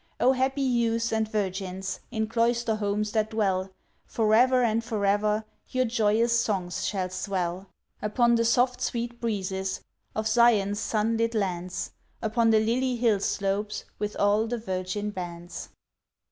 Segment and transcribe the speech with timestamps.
[0.19, 1.99] O happy youths and virgins!
[2.09, 3.69] In cloister homes that dwell,
[4.07, 7.69] For ever and for ever Your joyous songs shall swell—
[8.01, 9.81] Upon the soft sweet breezes
[10.15, 15.69] Of Zion's sun lit lands— Upon the lily hill slopes, With all the virgin bands.